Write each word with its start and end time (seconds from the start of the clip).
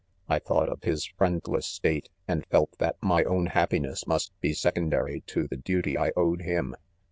I 0.27 0.39
thought 0.39 0.67
of, 0.67 0.81
his 0.81 1.05
friendless, 1.05 1.67
state, 1.67 2.09
and 2.27 2.43
felt 2.47 2.75
that 2.79 2.95
my 3.03 3.23
own 3.23 3.45
happiness 3.45 4.07
must 4.07 4.33
be 4.41 4.51
secondary 4.51 5.21
to 5.27 5.47
the 5.47 5.57
duty 5.57 5.95
I 5.95 6.09
owed 6.17 6.41
him. 6.41 6.73